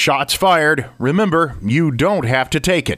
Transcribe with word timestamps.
Shots 0.00 0.32
fired. 0.32 0.86
Remember, 0.98 1.56
you 1.60 1.90
don't 1.90 2.24
have 2.24 2.48
to 2.50 2.58
take 2.58 2.88
it. 2.88 2.96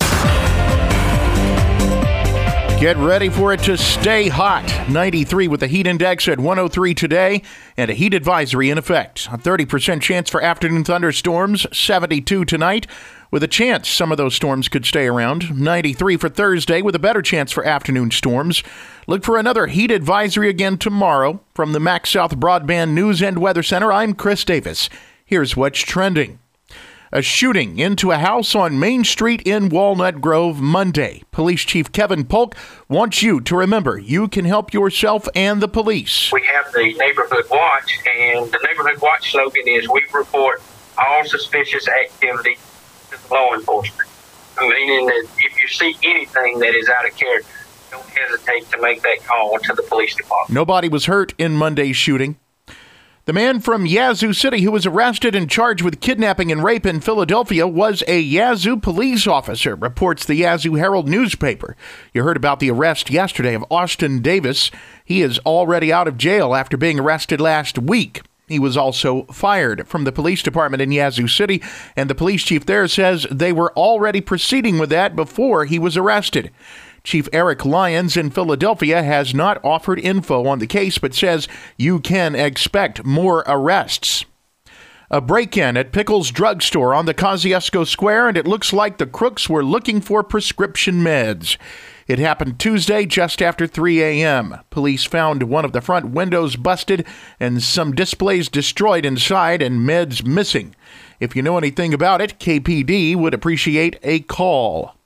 Get 2.78 2.96
ready 2.96 3.28
for 3.28 3.52
it 3.52 3.58
to 3.64 3.76
stay 3.76 4.28
hot. 4.28 4.88
93 4.88 5.48
with 5.48 5.58
the 5.58 5.66
heat 5.66 5.88
index 5.88 6.28
at 6.28 6.38
103 6.38 6.94
today 6.94 7.42
and 7.76 7.90
a 7.90 7.94
heat 7.94 8.14
advisory 8.14 8.70
in 8.70 8.78
effect. 8.78 9.26
A 9.32 9.36
30% 9.36 10.00
chance 10.00 10.30
for 10.30 10.40
afternoon 10.40 10.84
thunderstorms, 10.84 11.66
72 11.76 12.44
tonight, 12.44 12.86
with 13.32 13.42
a 13.42 13.48
chance 13.48 13.88
some 13.88 14.12
of 14.12 14.16
those 14.16 14.36
storms 14.36 14.68
could 14.68 14.86
stay 14.86 15.08
around. 15.08 15.58
93 15.60 16.16
for 16.16 16.28
Thursday 16.28 16.82
with 16.82 16.94
a 16.94 17.00
better 17.00 17.20
chance 17.20 17.50
for 17.50 17.64
afternoon 17.64 18.12
storms. 18.12 18.62
Look 19.08 19.24
for 19.24 19.38
another 19.38 19.66
heat 19.66 19.90
advisory 19.90 20.48
again 20.48 20.78
tomorrow. 20.78 21.40
From 21.52 21.72
the 21.72 21.80
MaxxSouth 21.80 22.38
Broadband 22.38 22.90
News 22.90 23.20
and 23.20 23.40
Weather 23.40 23.64
Center, 23.64 23.92
I'm 23.92 24.14
Chris 24.14 24.44
Davis. 24.44 24.88
Here's 25.24 25.56
what's 25.56 25.80
trending. 25.80 26.38
A 27.14 27.20
shooting 27.20 27.78
into 27.78 28.10
a 28.10 28.16
house 28.16 28.54
on 28.54 28.78
Main 28.78 29.04
Street 29.04 29.42
in 29.42 29.68
Walnut 29.68 30.22
Grove 30.22 30.62
Monday. 30.62 31.22
Police 31.30 31.60
Chief 31.60 31.92
Kevin 31.92 32.24
Polk 32.24 32.56
wants 32.88 33.22
you 33.22 33.38
to 33.42 33.54
remember 33.54 33.98
you 33.98 34.28
can 34.28 34.46
help 34.46 34.72
yourself 34.72 35.28
and 35.34 35.60
the 35.60 35.68
police. 35.68 36.32
We 36.32 36.42
have 36.44 36.72
the 36.72 36.94
Neighborhood 36.94 37.44
Watch, 37.50 37.98
and 38.16 38.50
the 38.50 38.58
Neighborhood 38.66 39.02
Watch 39.02 39.30
slogan 39.30 39.68
is 39.68 39.86
We 39.90 40.02
report 40.14 40.62
all 40.96 41.22
suspicious 41.26 41.86
activity 41.86 42.56
to 43.10 43.18
law 43.30 43.52
enforcement. 43.52 44.08
Meaning 44.58 45.04
that 45.04 45.26
if 45.36 45.60
you 45.60 45.68
see 45.68 45.94
anything 46.02 46.60
that 46.60 46.74
is 46.74 46.88
out 46.88 47.06
of 47.06 47.14
character, 47.14 47.46
don't 47.90 48.08
hesitate 48.08 48.70
to 48.70 48.80
make 48.80 49.02
that 49.02 49.18
call 49.26 49.58
to 49.58 49.74
the 49.74 49.82
police 49.82 50.14
department. 50.14 50.54
Nobody 50.54 50.88
was 50.88 51.04
hurt 51.04 51.34
in 51.36 51.52
Monday's 51.52 51.96
shooting. 51.98 52.38
The 53.24 53.32
man 53.32 53.60
from 53.60 53.86
Yazoo 53.86 54.32
City 54.32 54.62
who 54.62 54.72
was 54.72 54.84
arrested 54.84 55.36
and 55.36 55.48
charged 55.48 55.84
with 55.84 56.00
kidnapping 56.00 56.50
and 56.50 56.64
rape 56.64 56.84
in 56.84 57.00
Philadelphia 57.00 57.68
was 57.68 58.02
a 58.08 58.18
Yazoo 58.18 58.76
police 58.76 59.28
officer, 59.28 59.76
reports 59.76 60.24
the 60.24 60.34
Yazoo 60.34 60.74
Herald 60.74 61.08
newspaper. 61.08 61.76
You 62.12 62.24
heard 62.24 62.36
about 62.36 62.58
the 62.58 62.72
arrest 62.72 63.10
yesterday 63.10 63.54
of 63.54 63.64
Austin 63.70 64.22
Davis. 64.22 64.72
He 65.04 65.22
is 65.22 65.38
already 65.46 65.92
out 65.92 66.08
of 66.08 66.18
jail 66.18 66.52
after 66.52 66.76
being 66.76 66.98
arrested 66.98 67.40
last 67.40 67.78
week. 67.78 68.22
He 68.48 68.58
was 68.58 68.76
also 68.76 69.22
fired 69.26 69.86
from 69.86 70.02
the 70.02 70.10
police 70.10 70.42
department 70.42 70.82
in 70.82 70.90
Yazoo 70.90 71.28
City, 71.28 71.62
and 71.94 72.10
the 72.10 72.16
police 72.16 72.42
chief 72.42 72.66
there 72.66 72.88
says 72.88 73.28
they 73.30 73.52
were 73.52 73.72
already 73.74 74.20
proceeding 74.20 74.78
with 74.78 74.90
that 74.90 75.14
before 75.14 75.64
he 75.64 75.78
was 75.78 75.96
arrested. 75.96 76.50
Chief 77.04 77.28
Eric 77.32 77.64
Lyons 77.64 78.16
in 78.16 78.30
Philadelphia 78.30 79.02
has 79.02 79.34
not 79.34 79.62
offered 79.64 79.98
info 79.98 80.46
on 80.46 80.58
the 80.58 80.66
case, 80.66 80.98
but 80.98 81.14
says 81.14 81.48
you 81.76 81.98
can 82.00 82.34
expect 82.34 83.04
more 83.04 83.42
arrests. 83.46 84.24
A 85.10 85.20
break 85.20 85.58
in 85.58 85.76
at 85.76 85.92
Pickles 85.92 86.30
Drugstore 86.30 86.94
on 86.94 87.04
the 87.04 87.12
Kosciusko 87.12 87.86
Square, 87.86 88.28
and 88.28 88.36
it 88.38 88.46
looks 88.46 88.72
like 88.72 88.96
the 88.96 89.06
crooks 89.06 89.46
were 89.46 89.62
looking 89.62 90.00
for 90.00 90.22
prescription 90.22 91.02
meds. 91.02 91.58
It 92.06 92.18
happened 92.18 92.58
Tuesday 92.58 93.04
just 93.04 93.42
after 93.42 93.66
3 93.66 94.02
a.m. 94.02 94.56
Police 94.70 95.04
found 95.04 95.42
one 95.42 95.66
of 95.66 95.72
the 95.72 95.82
front 95.82 96.12
windows 96.12 96.56
busted 96.56 97.06
and 97.38 97.62
some 97.62 97.94
displays 97.94 98.48
destroyed 98.48 99.04
inside 99.04 99.60
and 99.60 99.86
meds 99.86 100.24
missing. 100.24 100.74
If 101.20 101.36
you 101.36 101.42
know 101.42 101.58
anything 101.58 101.92
about 101.92 102.22
it, 102.22 102.38
KPD 102.38 103.14
would 103.14 103.34
appreciate 103.34 103.98
a 104.02 104.20
call. 104.20 104.96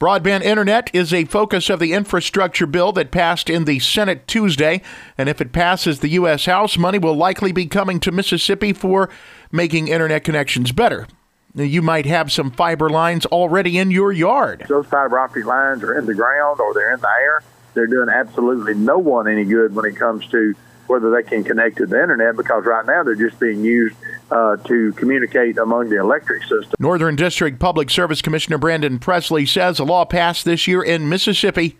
Broadband 0.00 0.40
internet 0.40 0.88
is 0.94 1.12
a 1.12 1.26
focus 1.26 1.68
of 1.68 1.78
the 1.78 1.92
infrastructure 1.92 2.66
bill 2.66 2.90
that 2.92 3.10
passed 3.10 3.50
in 3.50 3.66
the 3.66 3.78
Senate 3.80 4.26
Tuesday, 4.26 4.80
and 5.18 5.28
if 5.28 5.42
it 5.42 5.52
passes 5.52 6.00
the 6.00 6.08
U.S. 6.08 6.46
House, 6.46 6.78
money 6.78 6.98
will 6.98 7.16
likely 7.16 7.52
be 7.52 7.66
coming 7.66 8.00
to 8.00 8.10
Mississippi 8.10 8.72
for 8.72 9.10
making 9.52 9.88
internet 9.88 10.24
connections 10.24 10.72
better. 10.72 11.06
You 11.54 11.82
might 11.82 12.06
have 12.06 12.32
some 12.32 12.50
fiber 12.50 12.88
lines 12.88 13.26
already 13.26 13.76
in 13.76 13.90
your 13.90 14.10
yard. 14.10 14.64
Those 14.70 14.86
fiber 14.86 15.18
optic 15.18 15.44
lines 15.44 15.82
are 15.82 15.98
in 15.98 16.06
the 16.06 16.14
ground 16.14 16.60
or 16.60 16.72
they're 16.72 16.94
in 16.94 17.00
the 17.00 17.08
air. 17.08 17.42
They're 17.74 17.86
doing 17.86 18.08
absolutely 18.08 18.76
no 18.76 18.96
one 18.96 19.28
any 19.28 19.44
good 19.44 19.74
when 19.74 19.84
it 19.84 19.96
comes 19.96 20.26
to 20.28 20.54
whether 20.86 21.10
they 21.10 21.24
can 21.24 21.44
connect 21.44 21.76
to 21.76 21.84
the 21.84 22.00
internet 22.00 22.38
because 22.38 22.64
right 22.64 22.86
now 22.86 23.02
they're 23.02 23.14
just 23.16 23.38
being 23.38 23.62
used 23.62 23.96
uh, 24.30 24.56
to 24.56 24.92
communicate 24.92 25.58
among 25.58 25.88
the 25.88 25.98
electric 25.98 26.42
system. 26.42 26.72
Northern 26.78 27.16
District 27.16 27.58
Public 27.58 27.90
Service 27.90 28.22
Commissioner 28.22 28.58
Brandon 28.58 28.98
Presley 28.98 29.46
says 29.46 29.78
a 29.78 29.84
law 29.84 30.04
passed 30.04 30.44
this 30.44 30.66
year 30.66 30.82
in 30.82 31.08
Mississippi 31.08 31.78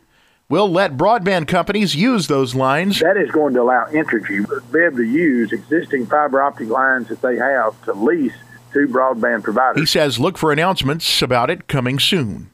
will 0.51 0.69
let 0.69 0.97
broadband 0.97 1.47
companies 1.47 1.95
use 1.95 2.27
those 2.27 2.55
lines. 2.55 2.99
That 2.99 3.17
is 3.17 3.31
going 3.31 3.55
to 3.55 3.63
allow 3.63 3.85
Entergy 3.87 4.45
to 4.47 4.61
be 4.73 4.81
able 4.81 4.97
to 4.97 5.05
use 5.05 5.53
existing 5.53 6.07
fiber 6.07 6.43
optic 6.43 6.69
lines 6.69 7.09
that 7.09 7.23
they 7.23 7.37
have 7.37 7.81
to 7.85 7.93
lease 7.95 8.35
to 8.73 8.87
broadband 8.89 9.45
providers. 9.45 9.81
He 9.81 9.87
says 9.87 10.19
look 10.19 10.37
for 10.37 10.53
announcements 10.53 11.23
about 11.23 11.51
it 11.51 11.69
coming 11.69 11.99
soon. 11.99 12.51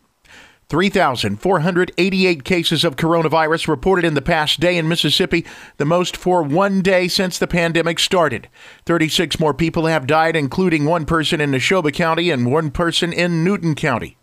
3,488 0.69 2.43
cases 2.43 2.82
of 2.82 2.97
coronavirus 2.97 3.69
reported 3.69 4.04
in 4.04 4.15
the 4.15 4.22
past 4.22 4.59
day 4.59 4.77
in 4.77 4.88
Mississippi, 4.88 5.47
the 5.77 5.84
most 5.84 6.16
for 6.16 6.43
one 6.43 6.82
day 6.82 7.06
since 7.06 7.38
the 7.38 7.47
pandemic 7.47 8.00
started. 8.00 8.49
36 8.84 9.38
more 9.38 9.55
people 9.55 9.87
have 9.87 10.09
died, 10.09 10.34
including 10.34 10.84
one 10.84 11.06
person 11.06 11.41
in 11.41 11.53
Neshoba 11.53 11.93
County 11.93 12.31
and 12.31 12.50
one 12.50 12.72
person 12.72 13.12
in 13.12 13.44
Newton 13.44 13.76
County. 13.76 14.16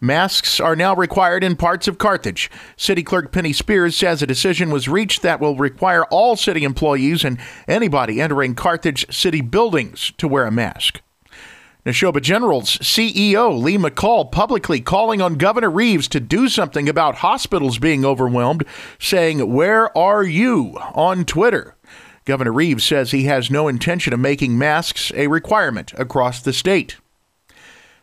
Masks 0.00 0.58
are 0.58 0.74
now 0.74 0.96
required 0.96 1.44
in 1.44 1.54
parts 1.54 1.86
of 1.86 1.98
Carthage. 1.98 2.50
City 2.78 3.02
Clerk 3.02 3.30
Penny 3.30 3.52
Spears 3.52 3.94
says 3.94 4.22
a 4.22 4.26
decision 4.26 4.70
was 4.70 4.88
reached 4.88 5.20
that 5.20 5.40
will 5.40 5.56
require 5.56 6.04
all 6.06 6.34
city 6.34 6.64
employees 6.64 7.22
and 7.22 7.38
anybody 7.68 8.22
entering 8.22 8.54
Carthage 8.54 9.12
city 9.14 9.42
buildings 9.42 10.14
to 10.16 10.26
wear 10.26 10.46
a 10.46 10.50
mask. 10.50 11.02
Neshoba 11.86 12.20
General's 12.20 12.76
CEO 12.78 13.58
Lee 13.58 13.78
McCall 13.78 14.30
publicly 14.30 14.80
calling 14.80 15.22
on 15.22 15.36
Governor 15.36 15.70
Reeves 15.70 16.08
to 16.08 16.20
do 16.20 16.48
something 16.48 16.90
about 16.90 17.16
hospitals 17.16 17.78
being 17.78 18.04
overwhelmed, 18.04 18.64
saying, 18.98 19.50
Where 19.50 19.96
are 19.96 20.22
you? 20.22 20.76
on 20.94 21.24
Twitter. 21.24 21.76
Governor 22.26 22.52
Reeves 22.52 22.84
says 22.84 23.10
he 23.10 23.24
has 23.24 23.50
no 23.50 23.66
intention 23.66 24.12
of 24.12 24.20
making 24.20 24.58
masks 24.58 25.10
a 25.14 25.28
requirement 25.28 25.94
across 25.96 26.42
the 26.42 26.52
state. 26.52 26.98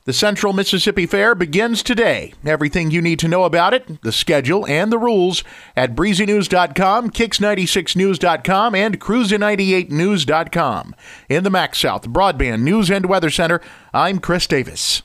The 0.08 0.14
Central 0.14 0.54
Mississippi 0.54 1.06
Fair 1.06 1.36
begins 1.36 1.84
today. 1.84 2.34
Everything 2.46 2.92
you 2.92 3.02
need 3.02 3.20
to 3.20 3.28
know 3.28 3.44
about 3.44 3.74
it, 3.74 4.02
the 4.04 4.14
schedule, 4.14 4.66
and 4.66 4.90
the 4.90 4.98
rules 4.98 5.44
at 5.76 5.98
breezynews.com, 5.98 7.10
kicks96news.com, 7.10 8.74
and 8.74 9.02
cruiser98news.com. 9.02 10.96
In 11.28 11.44
the 11.44 11.50
MaxxSouth 11.50 12.06
Broadband 12.06 12.62
News 12.62 12.90
and 12.90 13.08
Weather 13.08 13.30
Center, 13.30 13.60
I'm 13.94 14.20
Chris 14.20 14.48
Davis. 14.48 15.04